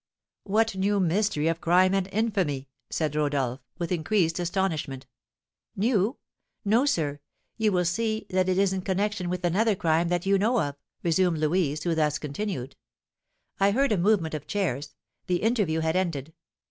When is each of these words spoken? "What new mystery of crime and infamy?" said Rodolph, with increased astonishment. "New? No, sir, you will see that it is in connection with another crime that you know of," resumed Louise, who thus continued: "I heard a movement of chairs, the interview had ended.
"What 0.45 0.75
new 0.75 0.99
mystery 0.99 1.47
of 1.47 1.61
crime 1.61 1.93
and 1.93 2.09
infamy?" 2.11 2.69
said 2.89 3.15
Rodolph, 3.15 3.59
with 3.77 3.91
increased 3.91 4.39
astonishment. 4.39 5.05
"New? 5.75 6.17
No, 6.65 6.87
sir, 6.87 7.19
you 7.55 7.71
will 7.71 7.85
see 7.85 8.25
that 8.31 8.49
it 8.49 8.57
is 8.57 8.73
in 8.73 8.81
connection 8.81 9.29
with 9.29 9.45
another 9.45 9.75
crime 9.75 10.07
that 10.07 10.25
you 10.25 10.39
know 10.39 10.59
of," 10.59 10.75
resumed 11.03 11.37
Louise, 11.37 11.83
who 11.83 11.93
thus 11.93 12.17
continued: 12.17 12.75
"I 13.59 13.69
heard 13.69 13.91
a 13.91 13.97
movement 13.99 14.33
of 14.33 14.47
chairs, 14.47 14.95
the 15.27 15.43
interview 15.43 15.81
had 15.81 15.95
ended. 15.95 16.33